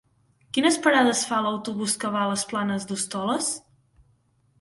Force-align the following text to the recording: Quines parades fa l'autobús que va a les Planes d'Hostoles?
Quines 0.57 0.77
parades 0.85 1.19
fa 1.31 1.41
l'autobús 1.47 1.93
que 2.03 2.11
va 2.15 2.23
a 2.23 2.31
les 2.31 2.45
Planes 2.53 2.87
d'Hostoles? 2.93 3.51